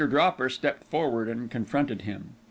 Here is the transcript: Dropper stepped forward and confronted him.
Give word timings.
Dropper 0.09 0.49
stepped 0.49 0.83
forward 0.85 1.29
and 1.29 1.51
confronted 1.51 2.01
him. 2.01 2.31